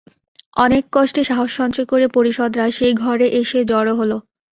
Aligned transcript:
অনেক 0.57 0.83
কষ্টে 0.93 1.21
সাহস 1.23 1.49
সঞ্চয় 1.59 1.87
করে 1.91 2.05
পরিষদরা 2.15 2.65
সেই 2.77 2.93
ঘরে 3.03 3.27
এসে 3.41 3.59
জড়ো 3.71 3.93
হল। 3.99 4.11